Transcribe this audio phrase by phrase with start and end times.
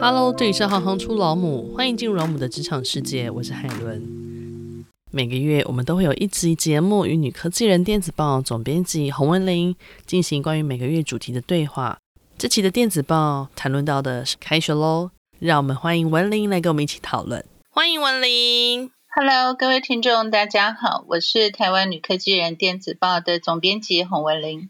[0.00, 4.84] Hello，这里是行行出老母，欢迎进入老母的职场世界，我是海伦。
[5.10, 11.98] 每个月我们都会有一集节目与女科技人电子报总编辑洪文玲进行关于每个月主题的对话。
[12.36, 17.44] 这期的电子报谈论到的是开学喽，让我们欢迎文玲来跟我们一起讨论。
[17.70, 24.68] 欢迎文玲，Hello，各位听众，大家好，我是台湾女科技人电子报的总编辑洪文玲。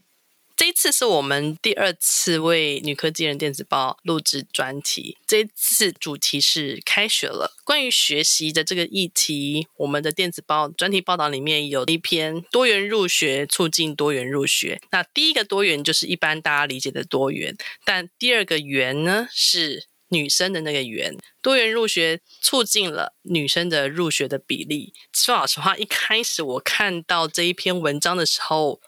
[0.55, 7.53] 这一次是我们第二次为女科技人电子报录制专题，这一次主题是开学了。
[7.65, 14.79] 关于学习的这个议题，我们的电子报专题报道里面有一篇多元入学，促进多元入学。
[14.91, 21.17] 那第一个多元就是一般大家理解的多元，但第二个元呢是女生的那个元。
[21.41, 24.93] 多元入学促进了女生的入学的比例。
[25.11, 28.79] 说老实话，一开始我看到这一篇文章的时候，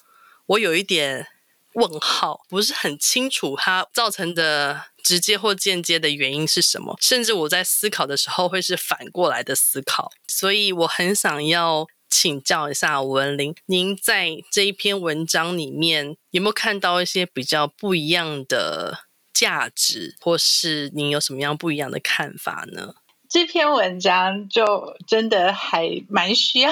[0.45, 1.27] 我有一点。
[1.77, 6.97] 问号不是很清楚，它造成的直接或间接的原因是什么？
[6.99, 22.95] 甚至我在思考的时候会是反过来的思考，所以我很想要请教一下文玲，您在这一篇文章里面有没有看到一些比较不一样的价值，或是您有什么样不一样的看法呢？
[23.29, 26.71] 这篇文章就真的还蛮需要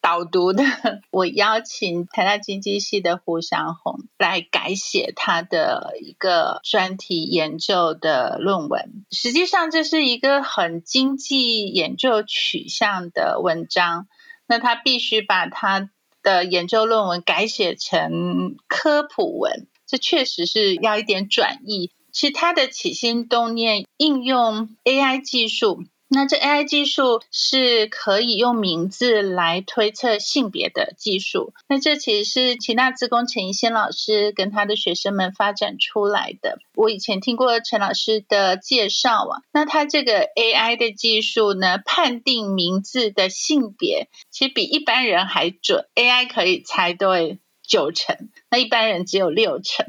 [0.00, 0.64] 导读的。
[1.10, 9.04] 我邀请台大经济系的胡祥宏来改写他的一个专题研究的论文。
[9.10, 14.06] 实际上，这是一个很经济研究取向的文章。
[14.46, 15.90] 那他必须把他
[16.22, 21.90] 的研究论文改写成科普文，这确实是要一点转译。
[22.14, 31.52] 其他的起心动念应用 AI 技术，那这 AI 技术是可以用名字来推测性别的技术。
[31.68, 36.60] 那这其实是清大资工陈怡仙老师跟他的学生们发展出来的。
[36.76, 45.88] 我以前听过陈老师的介绍啊，那他这个 AI 的技术呢，判定名字的性别，其实比一般人还准。
[45.96, 49.84] AI 可以猜对九成，那一般人只有六成。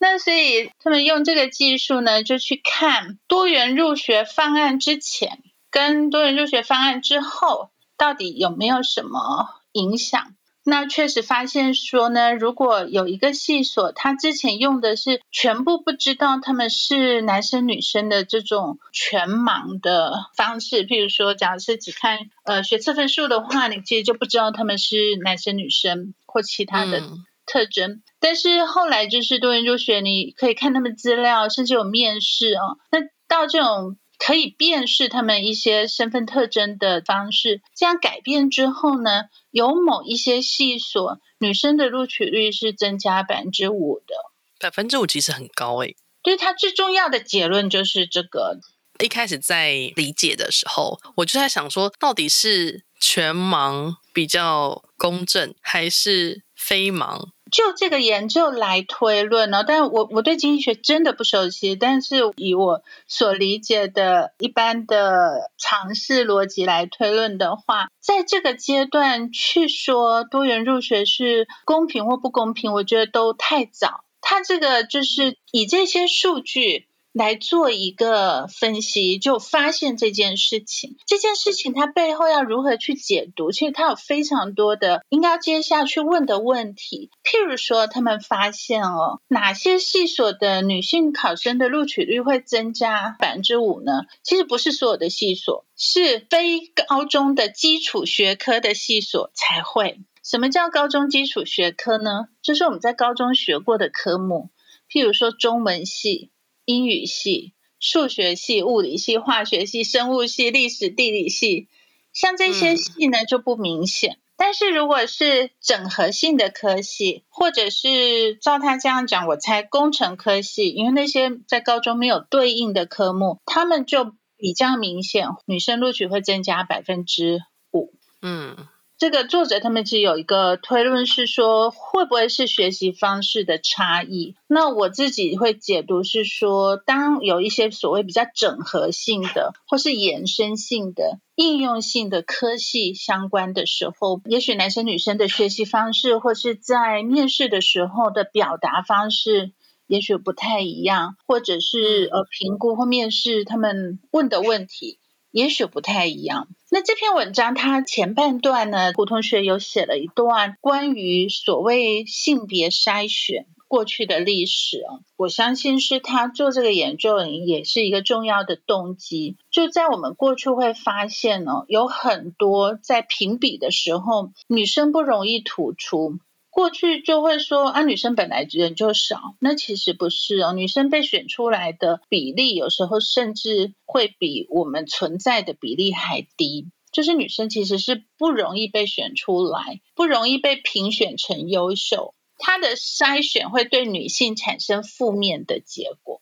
[0.00, 10.34] 那所以他们用这个技术呢，就去看多元入学方案之前跟多元入学方案之后到底有没有什么影响。
[10.64, 27.02] 那确实发现说呢，如果有一个系所，他之前用的是全部不知道他们是男生女生的这种全盲的方式，譬如说，假如是只看呃学测分数的话，你其实就不知道他们是男生女生或其他的。
[27.48, 32.76] 嗯特征，但是后来就是多元入学，你可以看他们资料，甚至有面试哦。
[32.90, 44.14] 那到这种可以辨识他们一些身份特征的方式，这样改变之后呢，有某一些系所女生的录取率是增加百分之五的，
[44.60, 45.96] 百分之五其实很高诶。
[46.22, 48.58] 对，它最重要的结论就是这个。
[49.02, 57.28] 一开始在理解的时候，我就在想说，到底是全盲比较公正，还是非盲？
[57.50, 74.04] 就这个研究来推论呢，但我我对经济学真的不熟悉，但是以我所理解的一般的常识逻辑来推论的话，在这个阶段去说多元入学是公平或不公平，我觉得都太早。
[74.20, 76.87] 它这个就是以这些数据。
[77.12, 80.96] 来做一个分析，就发现这件事情。
[81.06, 83.50] 这件事情它背后要如何去解读？
[83.50, 87.10] 其实它有非常多的应该接下去问的问题。
[87.24, 94.02] 譬如说，他们发现哦，哪些系所的女性考生的录取率会增加百分之五呢？
[94.22, 100.00] 其实不是所有的系所，是非高中的基础学科的系所才会。
[100.22, 102.26] 什么叫高中基础学科呢？
[102.42, 104.50] 就是我们在高中学过的科目，
[104.90, 106.30] 譬如说中文系。
[106.68, 111.66] 英语系、数学系、物理系、化学系、生物系、历史地理系，
[112.12, 114.18] 像这些系呢就不明显。
[114.18, 114.20] 嗯。
[114.36, 127.40] 但是如果是整合性的科系，或者是照他这样讲，我猜工程科系，因为那些在高中没有对应的科目，他们就比较明显，女生录取会增加百分之
[127.72, 127.94] 五。
[128.20, 128.68] 嗯。
[128.98, 134.34] 这个作者他们其实有一个推论是说，会不会是学习方式的差异？
[134.48, 149.52] 那我自己会解读是说，当有一些所谓比较整合性的，或是延伸性的、应用性的科系相关的时候，也许男生女生的学习方式，或是在面试的时候的表达方式，
[149.86, 154.98] 也许不太一样，或者是呃评估或面试他们问的问题。
[155.30, 156.48] 也许不太一样。
[156.70, 164.82] 那这篇文章它前半段呢，胡同学有写了一段关于所谓性别筛选，过去的历史，
[165.16, 169.36] 我相信是他做这个研究也是一个重要的动机。
[169.50, 176.18] 就在我们过去会发现哦，有很多在评比的时候，女生不容易突出。
[176.58, 186.66] 过去就会说啊，女生本来人就少，那其实不是哦，女生被选出来的比例有时候甚至会比我们存在的比例还低。
[186.90, 196.20] 就是女生其实是不容易被选出来，不容易被评选成优秀，她的筛选会对女性产生负面的结果。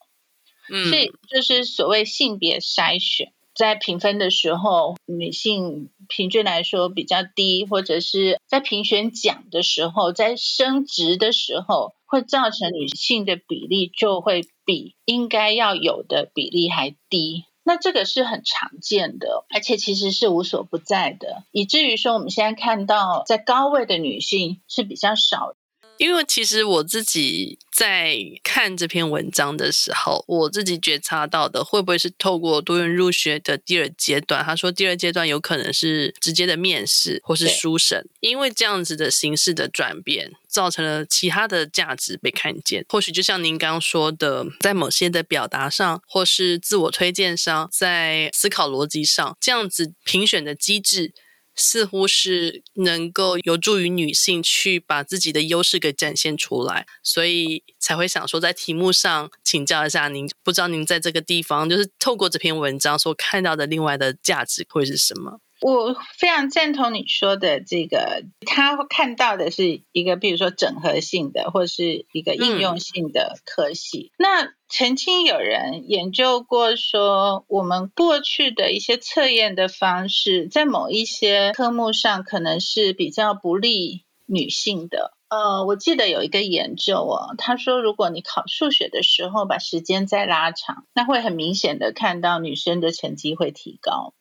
[0.69, 3.33] 嗯，所以就是所谓性别筛选。
[3.57, 17.45] 在评分的时候，女性平均来说比较低，或者是在评选奖的时候，在升职的时候，会造成女性的比例就会比应该要有的比例还低。
[17.65, 25.55] 那这个是很常见的，而且其实是无所不在的，以至于说我们现在看到在高位的女性是比较少。
[25.99, 34.45] 因为其实我自己在看这篇文章的时候，我自己觉察到的，会不会是透过多元入学的第二阶段？
[34.45, 42.85] 他说第二阶段有可能是直接的面试或是书审，因为这样子的形式的转变，造成了其他的价值被看见。
[42.89, 51.15] 或许就像您刚刚说的，在某些的表达上，或是自我推荐上，在思考逻辑上，这样子评选的机制。
[51.57, 60.29] 似乎是能够有助于女性去把自己的优势给展现出来，所以才会想说在题目上请教一下您。
[60.45, 65.41] 不知道您在这个地方，就是透过这篇文章所看到的另外的价值会是什么？
[65.61, 74.13] 我非常赞同你说的这个，他看到的是一个，比如说整合性的，或是一个应用性的科系。
[74.13, 85.17] 嗯、那曾经有人研究过，说我们过去的一些测验的方式，在某一些科目上可能是比较不利女性的。
[85.29, 94.13] 呃，我记得有一个研究哦，他说如果你考数学的时候把时间再拉长，那会很明显的看到女生的成绩会提高。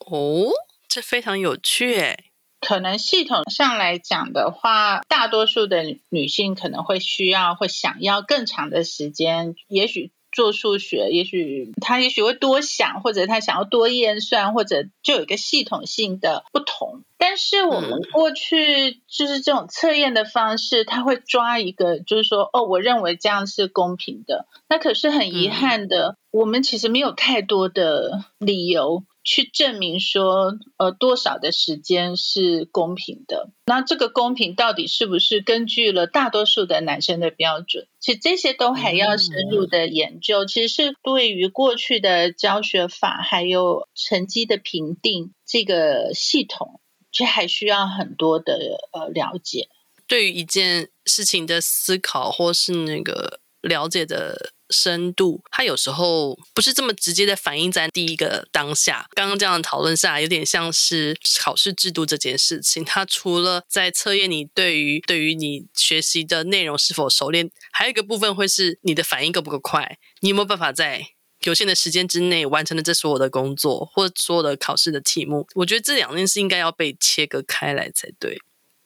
[0.00, 0.50] 哦。
[0.94, 2.24] 这非常有趣诶，
[2.60, 17.00] 可能系统上来讲的话，大多数的女性可能会需要、会想要更长的时间，也许做数学，也许她也许会多想，或者她想要多验算，或者就有一个系统性的不同。
[17.16, 24.46] 但是我们过去就是这种测验的方式，他会抓一个，就是说，哦，我认为这样是公平的。
[24.68, 29.04] 那可是很遗憾的，我们其实没有太多的理由。
[29.24, 33.50] 去证明说，呃，多少的时间是公平的？
[33.66, 37.86] 那这个公平到底是不是根据了大多数的男生的标准？
[38.00, 40.44] 其实这些都还要深入的研究。
[40.44, 46.80] 其实是对于过去的教学法还有成绩的评定这个系统，
[47.12, 49.68] 其实还需要很多的呃了解。
[50.08, 54.52] 对于一件事情的思考或是那个了解的。
[54.72, 59.06] 深度，它有时候不是这么直接的反映在第一个当下。
[59.14, 62.84] 刚刚这样的讨论下，有点像是考试制度这件事情。
[62.84, 71.06] 它除了在测验你对于对于你学习的内容是否熟练，还有一个部分会是你的反应够不够快，你有没有办法在
[71.42, 75.46] 有限的时间之内完成了这所有的工作或所有的考试的题目。
[75.54, 78.40] 我觉得这两件事应该要被切割开来才对。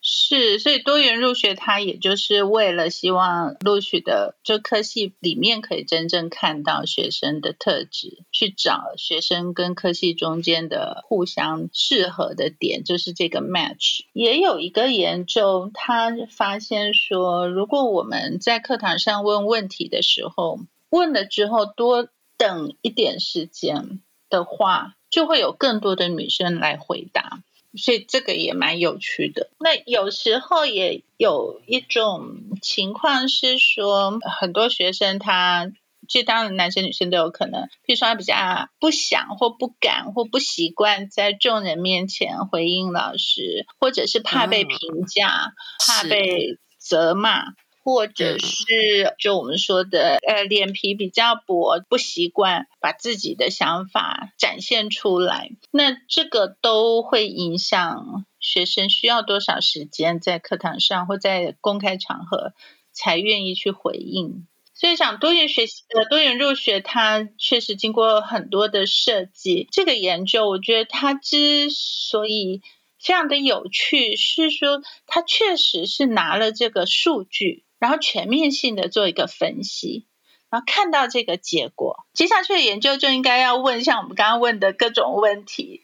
[0.09, 14.03] 是，所以多元入学，它也就是为了希望录取的这科系里面可以真正看到学生的特质，去找学生跟科系中间的互相适合的点，就是这个 match。
[14.13, 27.41] 也有一个研究，他发现说，如果我们在课堂上问问题的时候，问了之后多等一点时间的话，就会有更多的女生来回答。
[27.77, 29.51] 所以这个也蛮有趣的。
[29.59, 35.71] 那有时候也有一种情况是说，很多学生他，
[36.09, 45.55] 其实当然男生女生都有可能，比如说他比较不想或不敢或不习惯在众人面前回应老师，或者是怕被评价，嗯、
[45.87, 47.45] 怕被责骂。
[47.87, 62.55] 或者是就我们说的，呃，脸皮比较薄，不习惯把自己的想法展现出来，那这个都会影响学生需要多少时间在课堂上或在公开场合
[62.91, 64.49] 才愿意去回应。
[64.75, 69.69] 所以，想多元学习，呃，多元入学，它确实经过很多的设计。
[69.71, 72.63] 这个研究，我觉得它之所以
[72.99, 77.63] 非常的有趣，是说它确实是拿了这个数据。
[77.79, 80.07] 然后全面性的做一个分析，
[80.51, 85.83] 然后看到这个结果，接下去的研究就应该要问像我们刚刚问的各种问题。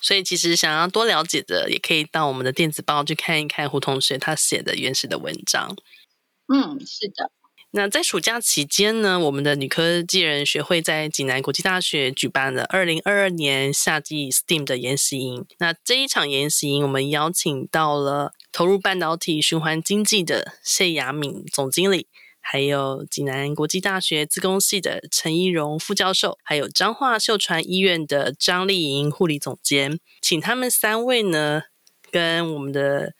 [0.00, 5.76] 所以，其实想要多了解的，也可以到我们的电子报去看一看胡同学他写的原始的文章。
[6.52, 7.30] 嗯，是的。
[7.72, 15.44] 那在暑假期间呢，我们的女科技人学会在济南国际大学举办了二零二二年夏季 STEAM 的研习营。
[15.58, 22.06] 那这一场研习营，我们邀请到了投入半导体循环经济的谢雅敏总经理，
[22.40, 31.62] 还有济南国际大学资工系的陈一荣副教授，还有彰化秀传医院的张丽莹护理总监，请他们三位呢，
[32.12, 33.14] 跟我们的。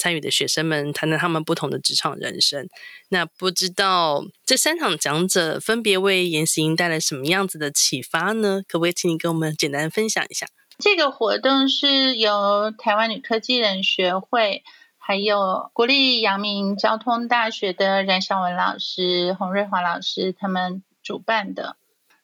[0.00, 2.68] 参与的学生们谈谈他们不同的职场人生。
[3.08, 8.62] 那不知道这三场讲者分别为言行带来什么样子的启发呢？
[8.68, 10.46] 可不可以请你跟我们简单分享一下？
[10.78, 14.62] 这个活动是由台湾女科技人学会，
[14.96, 21.76] 还有国立阳明交通大学的冉小文老师、洪瑞华老师他们主办的。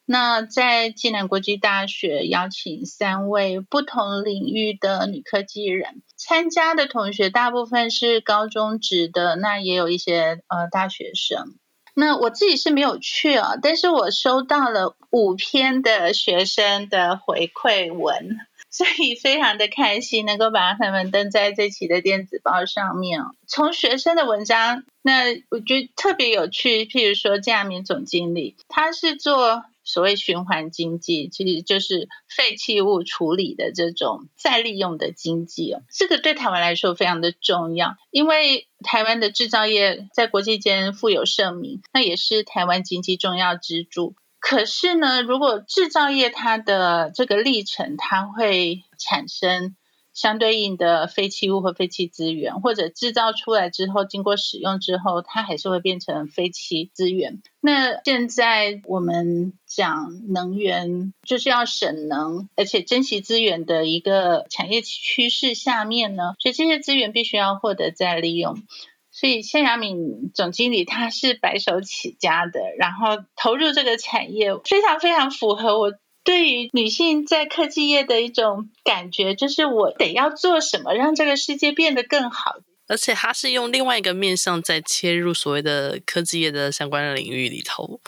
[0.05, 11.55] 那在济南国际大学邀请三位不同领域的女科技人参加的同学，大部分是高中职的，那也有一些呃大学生。
[11.95, 18.37] 那我自己是没有去哦，但是我收到了五篇的学生的回馈文，
[18.69, 23.21] 所以非常的开心能够把他们登在这期的电子报上面。
[23.47, 29.63] 从学生的文章，那我觉得特别有趣，譬如说佳明总经理，他是做。
[29.85, 35.83] 所谓循环经济，其实就是废弃物处理的这种再利用的经济哦。
[35.89, 44.15] 这个对台湾来说非常的重要，因为台湾的制造业在国际间富有盛名，那也是台湾经济重要支柱。
[44.39, 49.75] 可是呢，如果制造业它的这个历程，它会产生。
[50.15, 57.43] 相对应的废弃物和废弃资源，或者制造出来之后，经过使用之后，它还是会变成废弃资源。
[57.59, 68.63] 那现在我们讲能源，就是要省能，而且珍惜资源的一个产业趋势下面呢，所以这些资源必须要获得再利用。
[69.11, 75.91] 所以谢雅敏总经理他是白手起家的，然后投入这个产业，非常非常符合我。
[76.25, 82.57] 对于女性在科技业的一种感觉，就是我得要做什么，让这个世界变得更好。
[82.87, 88.01] 而且，他是用另外一个面向在切入所谓的科技业的相关的领域里头。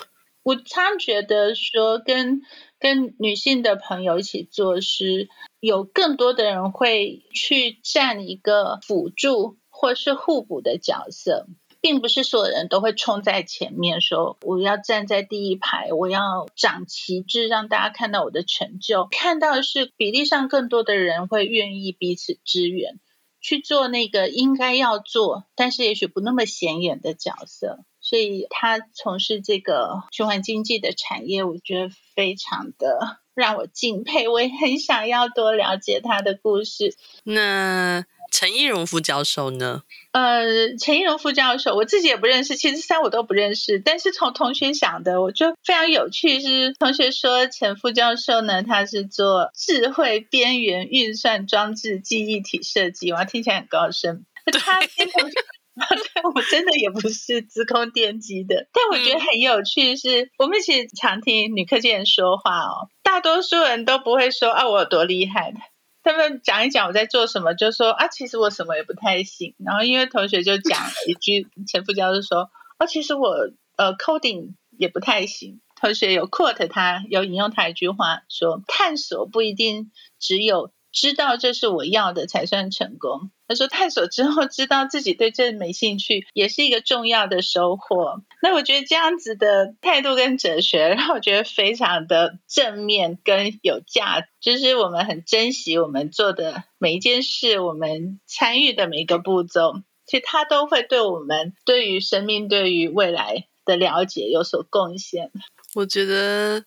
[0.44, 2.42] 我常觉得说跟，
[2.80, 11.48] 跟跟女性的朋友一起做是，有更多的人会去占一个辅助或是互补的角色。
[11.88, 19.08] 并不是所有人都会冲在前面说，我要站在第一排，我要长旗帜，让大家看到我的成就。
[19.10, 23.00] 看到的是比例上更多的人会愿意彼此支援，
[23.40, 27.86] 去做那个应该要做，但是也许不那么显眼的角色。
[28.02, 36.96] 所以他从事这个循环经济的产业，我觉得非常的让我敬佩，我也很想要多了解他的故事。
[37.24, 38.06] 那。
[38.30, 39.84] 陈义荣副教授呢？
[40.12, 43.80] 呃，陈义荣副教授，我自己也不认识，其实三我都不认识。
[43.80, 46.42] 但是从同学讲的，我就非常有趣。
[46.42, 54.26] 是同学说陈副教授呢，他是做智慧边缘运算装置记忆体设计，哇，听起来很高深。
[54.60, 55.44] 他跟同学，对，
[56.34, 60.32] 我真的也不是自控电机的，但我觉得很有趣是。
[60.38, 65.60] 我们其实常听女科技人说话哦，大多数人都不会说啊，我有多厉害的。
[66.04, 69.56] 他们讲一讲我在做什么，就说啊，其实我什么也不太行。
[69.64, 75.62] 然后因为同学就讲了一句， 陈副教授说，哦，其实我呃 coding 也不太行。
[75.80, 80.72] 同学有 quote 他，有引用他一句话说，探索不一定只有。
[80.92, 83.32] 知道这是我要的才算成功。
[83.48, 88.22] 他说，探索之后知道自己对这没兴趣，也是一个重要的收获。
[88.42, 94.28] 那我觉得这样子的态度跟哲学，让我觉得非常的正面跟有价值。
[94.42, 99.76] 就是我们很珍惜我们做的每一件事，我们参与的每一个步骤，
[100.06, 105.32] 其实它都会对我们对于生命、对于未来的了解有所贡献。
[105.76, 106.66] 我觉得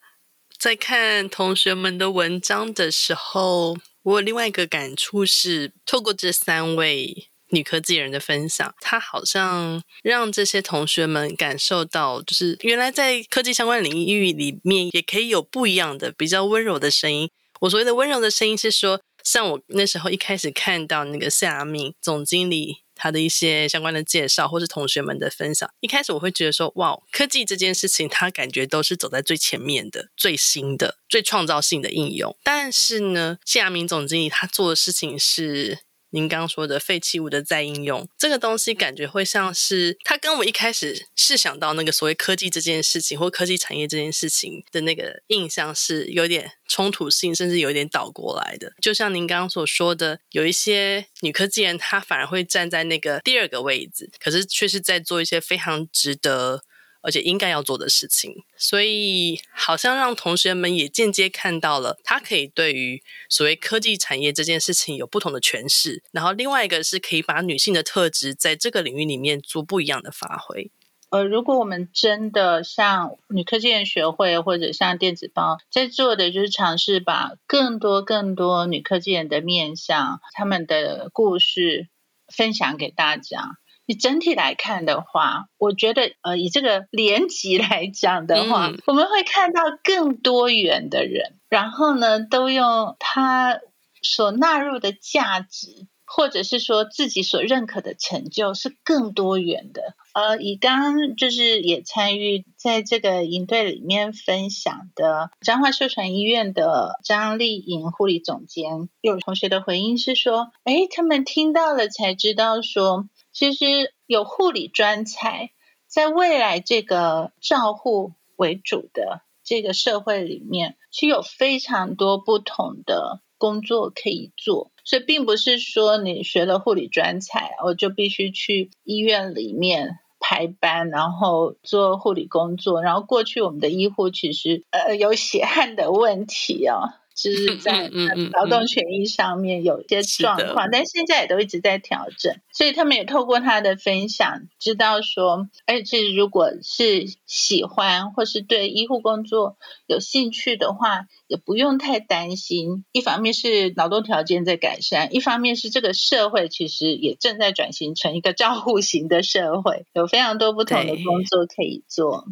[0.57, 3.77] 在看同学们的文章的时候。
[4.03, 17.31] 我有另外一个感触是，透过这三位女科技人的分享，她好像让这些同学们感受到，就是原来在科技相关领域里面，也可以有不一样的、比较温柔的声音。
[17.61, 22.79] 我所谓的温柔的声音，是说，像我那时候一开始看到那个谢雅敏总经理。
[23.01, 32.37] 他的一些相关的介绍，或是同学们的分享，一开始我会觉得说，哇，科技这件事情，他感觉都是走在最前面的、最新的、最创造性的应用。
[32.45, 35.79] 但是呢，谢亚明总经理他做的事情是。
[36.11, 48.73] 您刚刚说的废弃物的再应用，这个东西感觉会像是它跟我一开始试想到那个所谓科技这件事情或科技产业这件事情的那个印象是有点冲突性，甚至有点倒过来的。
[48.81, 56.63] 就像您刚刚所说的，有一些女科技人，她反而会站在那个第二个位置，可是却是在做一些非常值得
[57.03, 58.45] 而且应该要做的事情。
[58.57, 66.03] 所以，好像让同学们也间接看到了，他可以对于所谓科技产业这件事情有不同的诠释。
[66.13, 70.71] 然后，另外一个是可以把女性的特质在这个领域里面做不一样的发挥。
[71.11, 81.89] 呃，如果我们真的像女科技人学会或者像电子报在做的，就是尝试把更多更多女科技人的面向、他们的故事
[82.29, 83.57] 分享给大家。
[83.91, 93.59] 你整体来看的话，我觉得，呃，以这个年级来讲的话，嗯，我们会看到更多元的人，然后呢，都用他
[94.01, 95.89] 所纳入的价值。
[96.13, 99.95] 或者是说自己所认可的成就是更多元的。
[100.13, 115.51] 呃，以刚刚就是也参与在这个营队里面分享的彰化秀传医院的张丽颖护理总监，有同学的回应是说，哎，他们听到了才知道说，其实有护理专才，
[115.87, 124.73] 在未来这个照护为主的这个社会里面，其实有非常多不同的工作可以做。
[124.85, 132.83] 所以并不是说你学了护理专才，我就必须去医院里面排班，然后做护理工作。
[132.83, 136.91] 然后过去我们的医护其实呃有血汗的问题哦。
[137.23, 137.91] 就是在
[138.33, 152.87] 劳动权益上面有一些状况，但现在也都一直在调整，所以他们也透过他的分享，知道说，而且如果是喜欢或是对医护工作有兴趣的话，也不用太担心。
[152.93, 162.25] 一方面是劳动条件在改善，一方面是这个社会其实也正在转型成一个照护型的社会，有非常多不同的工作可以做。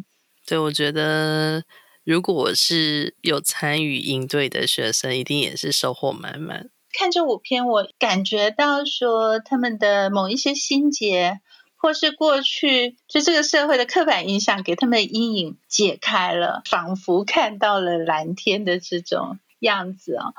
[0.47, 1.63] 对，我觉得。
[2.09, 6.71] 如果是有参与应对的学生，一定也是收获满满。
[6.91, 11.39] 看这五篇，我感觉到说他们的某一些心结，
[11.75, 20.33] 或是过去就这个社会的刻板印象给他们的阴影解开了，仿佛看到了蓝天的这种样子啊。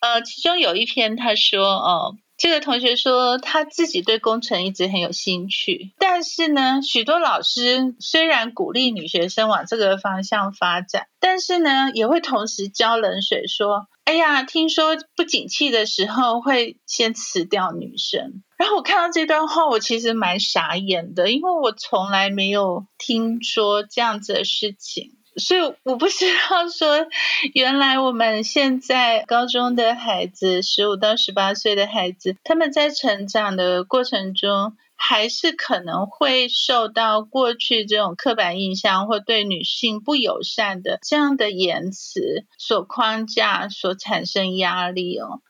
[0.00, 2.16] 呃，其中有一篇他说，哦。
[2.42, 25.12] 这个同学说，他自己对工程一直很有兴趣，但是呢，许多老师虽然鼓励女学生往这个方向发展，但是呢，也会同时浇冷水，说：“哎呀，听说不景气的时候会先辞掉女生。”然后我看到这段话，我其实蛮傻眼的，因为我从来没有听说这样子的事情。
[25.36, 27.06] 所以我不知道说，
[27.54, 45.40] 原来我们现在高中的孩子，十五到十八岁的孩子，他们在成长的过程中，还是可能会受到过去这种刻板印象或对女性不友善的这样的言辞所框架，所产生压力哦。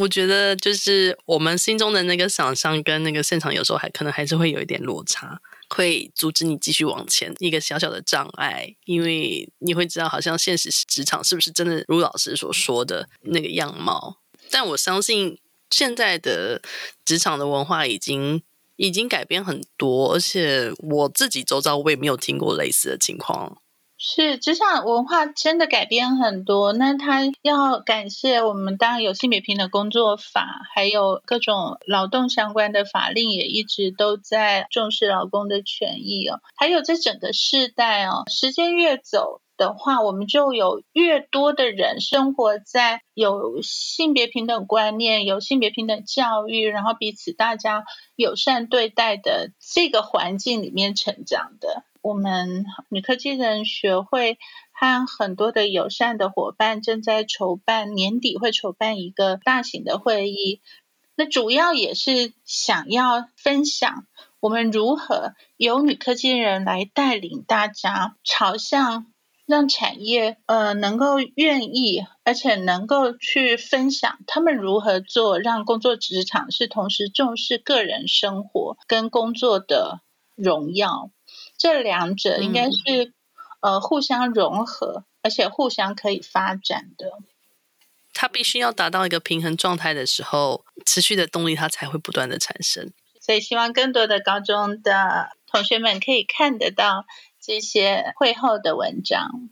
[0.00, 5.40] 我觉得就是我们心中的那个想象跟那个现场有时候还可能还是会有一点落差。
[5.74, 14.18] 会阻止你继续往前，一个小小的障碍，因为你会知道，好像现实职场是不是真的如老师所说的那个样貌？
[14.50, 15.38] 但我相信
[15.70, 16.60] 现在的
[17.04, 18.42] 职场的文化已经
[18.76, 23.61] 已经改变很多，而且我自己周遭我也没有听过类似的情况。
[24.04, 36.40] 是职场文化真的改变很多，那他要感谢我们，当然有性别平等工作法，还有各种劳动相关的法令，也一直都在重视劳工的权益哦。
[36.56, 47.84] 还有这整个世代哦，时间越走的话，我们就有越多的人生活在有性别平等观念、有性别平等教育，然后彼此大家
[48.16, 51.84] 友善对待的这个环境里面成长的。
[52.02, 54.36] 我们女科技人学会
[54.72, 60.60] 和很多的友善的伙伴正在筹办，年底会筹办一个大型的会议。
[61.14, 64.06] 那主要也是想要分享
[64.40, 69.06] 我们如何由女科技人来带领大家，朝向
[69.46, 80.00] 让产业呃能够愿意，而且能够去分享他们如何做，让工作职场是同时重视个人生活跟工作的
[80.34, 81.10] 荣耀。
[81.62, 83.14] 这两者应该是、嗯、
[83.60, 87.18] 呃互相融合，而且互相可以发展的。
[88.12, 92.90] 它必须要达到一个平衡状态的时候，持续的动力它才会不断的产生。
[93.20, 97.04] 所以希望更多的高中的同学们可以看得到
[97.40, 99.48] 这些会后的文章。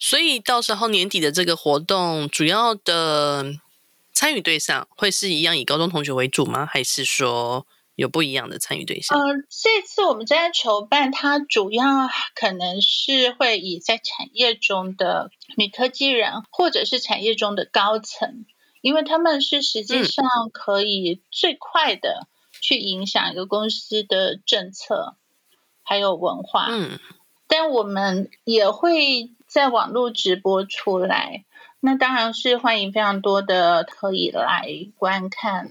[0.00, 3.54] 所以到时候年底的这个活动，主要的
[4.12, 6.66] 参与对象会是一样以高中同学为主吗？
[6.66, 7.68] 还是说？
[8.00, 9.18] 有不一样的参与对象。
[9.18, 18.46] 呃，这次我们在筹办，它主要可能是会以在产业中的女科技人，或者是产业中的高层，
[18.80, 22.26] 因为他们是实际上可以最快的
[22.62, 25.16] 去影响一个公司的政策，
[25.82, 26.68] 还有文化。
[26.70, 26.98] 嗯，
[27.48, 31.44] 但我们也会在网络直播出来。
[31.80, 35.70] 那当然是欢迎非常多的可以来观看。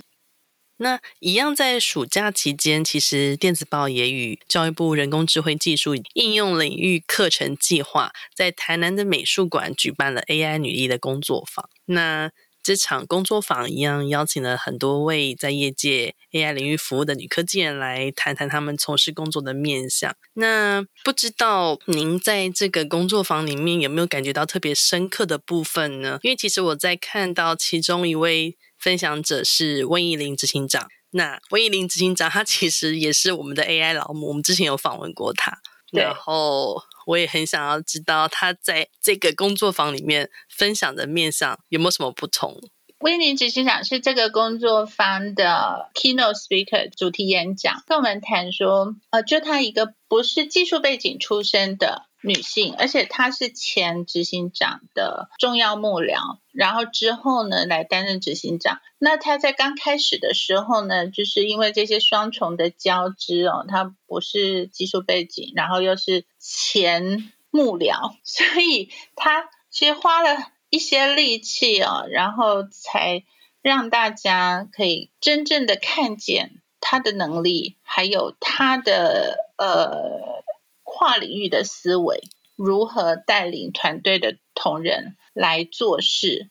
[0.81, 11.69] 那一样在暑假期间，其实电子报也与教育部人工智慧技术应用领域课程计划，在台南的美术馆举办了 AI 女力的工作坊。
[11.85, 12.31] 那
[12.63, 20.15] 这场工作坊一样邀请了很多位在业界 AI 领域服务的女科技人来谈谈他们从事工作的面向。
[20.33, 26.19] 那不知道您在这个工作坊里面有没有感觉到特别深刻的部分呢？
[26.21, 28.55] 因为其实我在看到其中一位。
[28.79, 30.87] 分享者是温义玲执行长。
[31.11, 35.59] 那温义玲执行长，他其实也是我们的 AI 老母，我们之前有访问过他。
[35.91, 42.55] 然后我也很想要知道他在这个工作坊里面分享的面向有没有什么不同。
[42.99, 52.08] 温义玲执行长是这个工作坊的 keynote speaker 主题演讲，跟我们谈说，呃，就他一个不是技术背景出身的。
[52.21, 58.81] 女性，而且她是前执行长的重要幕僚，然后之后呢来担任执行长。
[58.97, 70.37] 那她在刚开始的时候呢，就是因为这些双重的交织哦，她不是技术背景，然后又是前幕僚， 所以她其实花了
[70.69, 73.23] 一些力气哦，然后才
[73.61, 80.43] 让大家可以真正的看见她的能力，还有她的呃。
[80.89, 82.23] 跨领域的思维，
[82.55, 86.49] 如何带领团队的同仁来做事？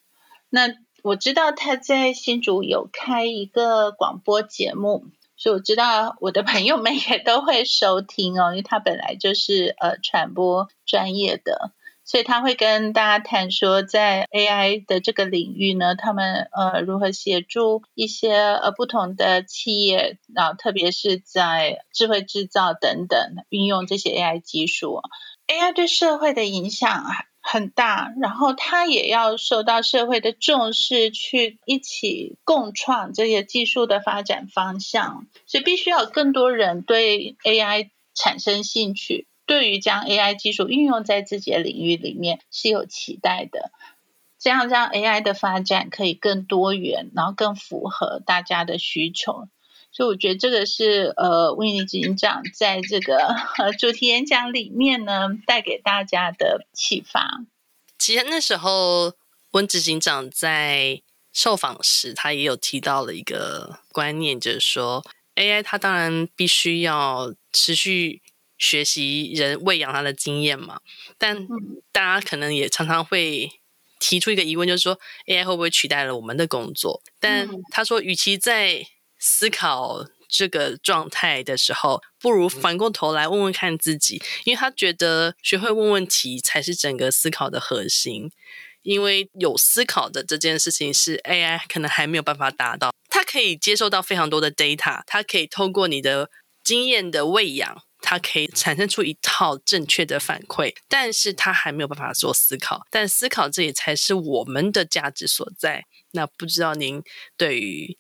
[0.49, 0.73] 那
[1.03, 11.73] 我知道他在新竹有开一个广播节目，所以我知道我的朋友们也都会收听哦，因为他本来就是呃传播专业的。
[12.11, 25.03] 所以他会跟大家谈说，在 AI 的这个领域呢，他们呃如何协助一些呃不同的企业，然后特别是在智慧制造等等运用这些 AI 技术。
[25.49, 27.05] AI 对社会的影响
[27.43, 35.27] 很大，然后它也要受到社会的重视，去一起共创这些技术的发展方向。
[35.47, 39.27] 所以必须要更多人对 AI 产生兴趣。
[39.49, 43.73] 对于将 AI 技术运用在自己的领域里面是有期待的，
[44.39, 49.49] 这样让 AI 的发展可以更多元，然后更符合大家的需求。
[49.91, 53.37] 所以我觉得这个是呃，温义玲执行长在这个、
[53.81, 57.47] 主题演讲里面呢，带给大家的启发。
[57.99, 59.15] 其实那时候
[59.53, 61.01] 温执行长在
[61.33, 65.03] 受访时，他也有提到了一个观念，就是说
[65.37, 68.21] AI 它当然必须要持续。
[68.59, 70.81] 学习人喂养他的经验嘛，
[71.17, 71.47] 但
[71.93, 73.51] 大家可能也常常会
[73.99, 77.03] 提出一个疑问，就是说 AI 会不会取代了我们的工作？
[77.19, 78.85] 但他说，与其在
[79.19, 88.31] 思考这个状态的时候，不如反过头来问问看自己，因为他觉得学会问问题才是整个思考的核心。
[88.83, 96.31] 因为有思考的这件事情是 AI 可能还没有办法达到，它可以接受到非常多的 data，它可以透过你的
[96.63, 97.83] 经验的喂养。
[98.11, 102.81] 它可以产生出一套正确的反馈，但是它还没有办法做思考。
[102.91, 105.85] 但思考这也才是我们的价值所在。
[106.13, 107.03] 那不知道您
[107.37, 107.99] 对于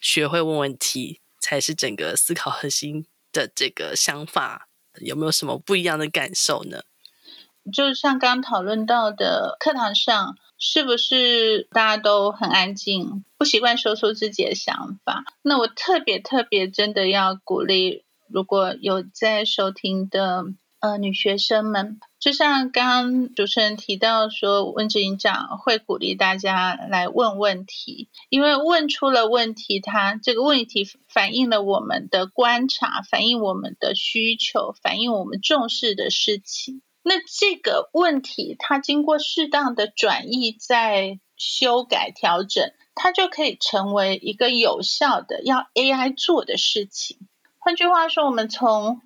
[0.00, 4.66] 学会问问题才是整个思考核心的这个想法，
[5.00, 6.82] 有没有什么不一样的感受呢？
[7.72, 15.22] 就像刚讨论到的，课堂上是不是大家都很安静，不习惯说出自己的想法？
[15.42, 18.04] 那我特别特别真的要鼓励。
[18.34, 20.42] 如果有在收听的
[20.80, 36.82] 呃女学生们，就像刚刚主持人提到说，温执行长会鼓励大家来问问题，因为问出了问题，它这个问题反映了我们的观察，反映我们的需求，反映我们重视的事情。
[37.04, 47.28] 那这个问题，它经过适当的转译、再修改、调整，它就可以成为一个有效的要 AI 做的事情。
[47.64, 49.00] 换句话说，我们从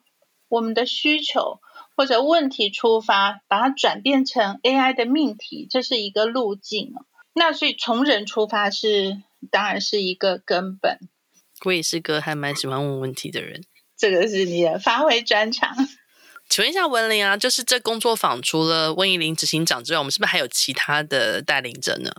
[0.49, 1.61] 我们的需求
[1.97, 6.93] 或者问题出发，把它转变成 AI 的命题，这是一个路径。
[7.35, 10.99] 那所以从人出发是当然是一个根本。
[11.65, 13.63] 我也是个还蛮喜欢问问题的人，
[13.97, 15.77] 这个是你的发挥专长。
[16.49, 22.11] 请问一下文玲啊，就是这工作坊除了温怡玲执行长之外，我们是不是还有其他的带领者呢？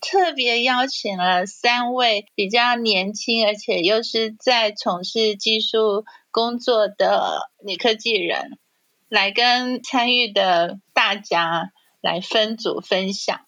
[0.00, 8.58] 特别邀请了三位比较年轻，而且又是在从事技术工作的女科技人，
[9.08, 13.40] 来跟参与的大家来分组分享。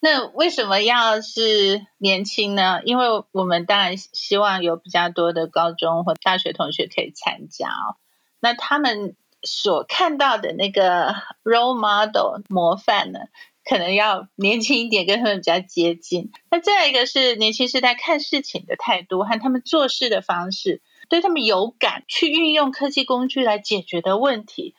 [0.00, 2.82] 那为什么要是年轻呢？
[2.84, 7.96] 因为我们当然希望有比较多的高中或大学同学可以参加哦。
[8.38, 13.20] 那他们所看到的那个 role model 模范呢，
[13.64, 16.30] 可能要年轻一点，跟他们比较接近。
[16.50, 24.74] 那再一个是年轻世代看事情的态度和他们做事的方式，对他们有感，去运用科技工具来解决的问题，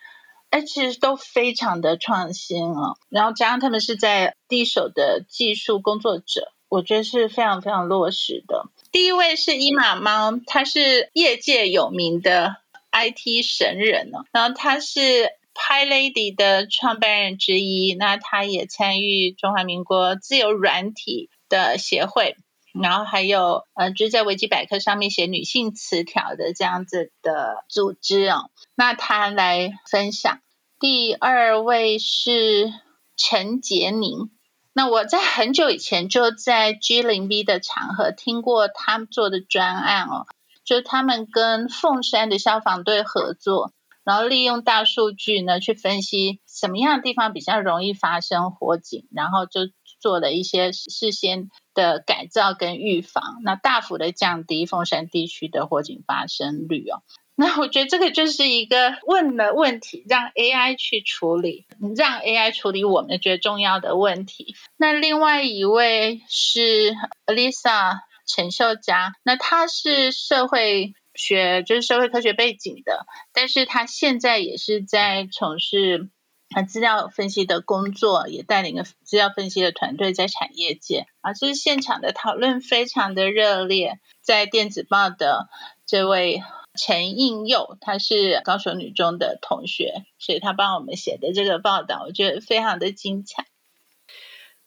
[0.52, 2.98] 哎，其实都非常的创新哦。
[3.10, 8.70] 然后加上他们是在第一手的技术工作者，我觉得是非常非常落实的。
[8.92, 12.58] 第一位是伊玛猫，他是业界有名的
[12.92, 15.32] IT 神人哦，然后他是。
[15.56, 22.36] PyLady 的创办人之一，那他也参与中华民国自由软体的协会，
[22.74, 28.52] 然后还有呃，就是在维基百科上面写女性词条的这样子的组织哦。
[28.76, 30.40] 那他来分享。
[30.78, 32.74] 第二位是
[33.16, 34.30] 陈洁宁，
[34.74, 40.28] 那我在很久以前就在 G0V 的场合听过他们做的专案哦，
[40.66, 43.72] 就他们跟凤山的消防队合作。
[44.06, 49.62] 然后利用大数据呢，去分析什么样的地方比较容易发生火警，然后就
[50.00, 57.02] 做了一些事先的改造跟预防，那大幅的降低凤山地区的火警发生率哦。
[57.38, 61.66] 那我觉得这个就是一个问的问题，让 AI 去处理，
[61.98, 64.56] 让 AI 处理我们觉得重要的问题。
[64.78, 70.94] 那另外一位是 Lisa 陈秀佳，那她是社会。
[71.16, 76.10] 学就是社会科学背景的，但是他现在也是在从事
[76.50, 84.00] 啊资料分析的工作，也带领一个资料分析的团队在产业界啊，这是现场的讨论非常的热烈。
[84.22, 85.48] 在电子报的
[85.86, 86.42] 这位
[86.78, 93.46] 陈应佑，他是高雄女中的同学，所以他帮我们写的这个报道，我觉得非常的精彩。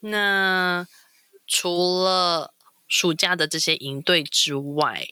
[0.00, 0.86] 那
[1.46, 2.54] 除了
[2.86, 5.08] 暑假的这些营队之外，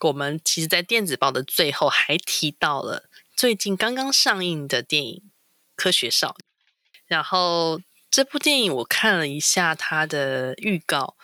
[0.00, 5.16] 我们其实，在电子报的最后还提到了最近刚刚上映的电影
[5.74, 6.44] 《科学少女》。
[7.06, 7.80] 然后
[8.10, 11.16] 这部电影我看了一下它的预告，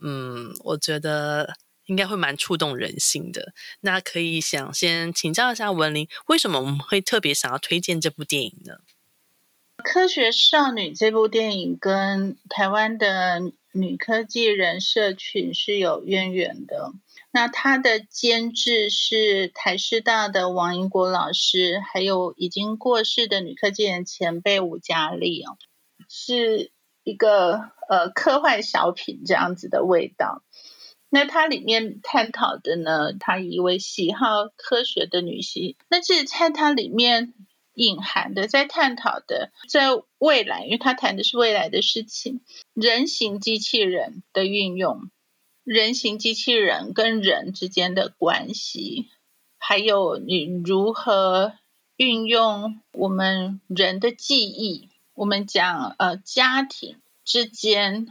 [0.00, 1.56] 嗯，我觉得
[1.86, 3.52] 应该会蛮触动人心的。
[3.80, 8.74] 那可以想先请教一下文玲，为什么我们会特别想要推荐这部电影呢？
[9.82, 13.40] 《科学少女》这部电影跟台湾的
[13.72, 16.92] 女科技人社群是有渊源的。
[17.32, 25.56] 那他的监制是台师大的王英国老师，还有已经过世的女科技人前辈吴佳丽哦，
[26.10, 26.70] 是
[27.02, 30.42] 一个呃科幻小品这样子的味道。
[31.08, 37.32] 那它里面探讨的呢，他一位喜好科学的女性，那是在它里面
[37.74, 42.42] 隐含的，在探讨的，在未来，因为他谈的是未来的事情，
[42.74, 45.10] 人形机器人的运用。
[45.64, 49.08] 人形机器人跟人之间的关系，
[49.58, 51.52] 还有你如何
[51.96, 54.88] 运用我们人的记忆。
[55.14, 58.08] 我们讲呃家庭之间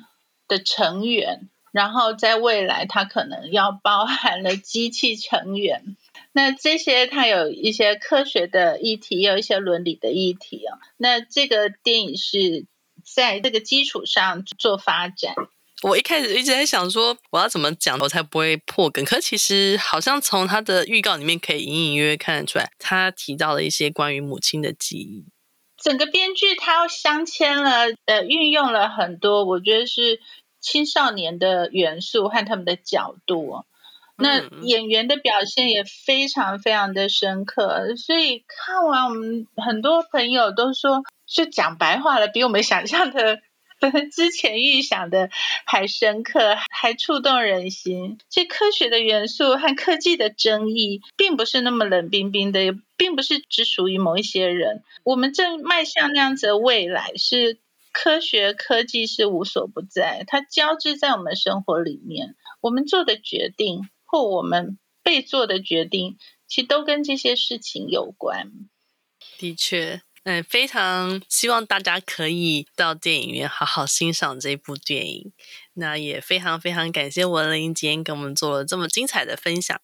[0.47, 5.97] 的成员，然后在未来它可能要包含了机器成员。
[6.31, 10.79] 那这些它有一些科学的议题，也有一些伦理的议题啊。
[10.95, 12.65] 那这个电影是
[13.03, 15.35] 在这个基础上做发展。
[15.83, 19.03] 我一开始一直在想说，我要怎么讲我才不会破梗。
[19.03, 25.25] 可其实好像从他的预告里面可以隐隐约约看得出来，他提到了一些关于母亲的记忆。
[25.81, 30.19] 整个编剧他镶嵌了，呃，运用了很多我觉得是
[30.59, 33.65] 青少年的元素和他们的角度。
[34.17, 43.39] 那演员的表现也非常非常的深刻，所以看完我们很多朋友都说，就讲白话了，比我们想象的。
[44.11, 45.29] 之前预想的
[45.65, 48.19] 还深刻，还触动人心。
[48.29, 54.83] 这科学的元素和科技的争议，并不是那么冷冰冰的，也并不是只属于某一些人。
[55.03, 57.57] 我们正迈向那样子的未来，是
[57.91, 62.35] 科学科技是无所不在，它交织在我们生活里面。
[62.61, 66.17] 我们做的决定，或我们被做的决定，
[66.47, 68.51] 其实都跟这些事情有关。
[69.39, 70.01] 的确。
[70.23, 75.31] 嗯，非常希望大家可以到电影院好好欣赏这部电影。
[75.73, 79.81] 那也非常非常感谢文玲今天跟我们做了这么精彩的分享。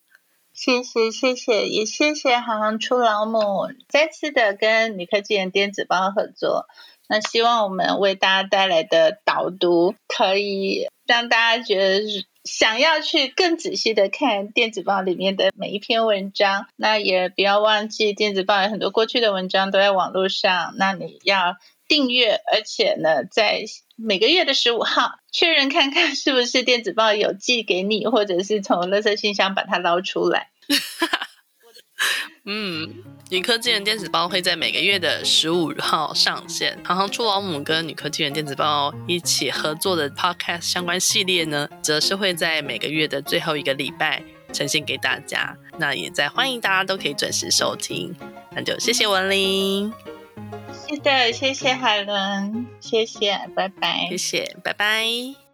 [0.53, 6.67] 谢谢谢谢，也谢谢行行出老母再次的跟女科技人电子报合作。
[7.07, 12.01] 那希望我们为大家带来的导读，可以让大家觉得。
[12.47, 21.57] 想要去更仔细的看电子报里面的每一篇文章，那也不要忘记电子报有很多过去的文章都在网络上，那你要
[21.87, 23.65] 订阅，而且呢，在
[23.97, 30.49] 每个月的十五号确认看看是不是电子报有寄给你，或者是从垃圾信箱把它捞出来。
[32.45, 36.77] 嗯，女科技人电子报会在每个月的十五号上线。
[36.83, 45.55] 行行出老母跟女科技人电子报一起合作的 Podcast 相关系列呢，则是会在每个月的最后一个礼拜呈现给大家。
[45.77, 48.15] 那也在欢迎大家都可以准时收听。
[48.55, 49.93] 那就谢谢文玲。
[50.87, 55.46] 是的，谢谢海伦，谢谢，拜拜，谢谢，拜拜。